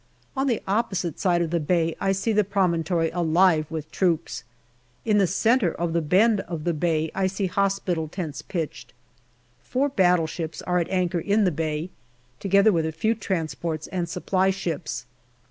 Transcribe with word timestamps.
On 0.35 0.47
the 0.47 0.63
opposite 0.67 1.19
side 1.19 1.43
of 1.43 1.51
the 1.51 1.59
bay 1.59 1.95
I 2.01 2.11
see 2.11 2.33
the 2.33 2.43
promontory 2.43 3.11
alive 3.11 3.69
with 3.69 3.91
troops. 3.91 4.43
In 5.05 5.19
the 5.19 5.27
centre 5.27 5.71
of 5.75 5.93
the 5.93 6.01
bend 6.01 6.39
of 6.39 6.63
the 6.63 6.73
bay 6.73 7.11
I 7.13 7.27
see 7.27 7.45
hospital 7.45 8.07
tents 8.07 8.41
pitched. 8.41 8.93
Four 9.61 9.89
battleships 9.89 10.59
are 10.63 10.79
at 10.79 10.89
anchor 10.89 11.19
in 11.19 11.43
the 11.43 11.51
bay, 11.51 11.91
together 12.39 12.71
with 12.71 12.87
a 12.87 12.91
few 12.91 13.13
transports 13.13 13.85
and 13.89 14.09
Supply 14.09 14.49
ships. 14.49 15.05